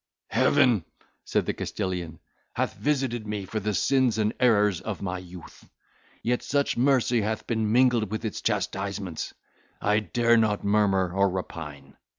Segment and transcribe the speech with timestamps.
[0.29, 0.83] "Heaven,"
[1.25, 2.17] said the Castilian,
[2.53, 5.69] "hath visited me for the sins and errors of my youth;
[6.23, 9.35] yet, such mercy hath been mingled with its chastisements,
[9.79, 11.97] I dare not murmur or repine.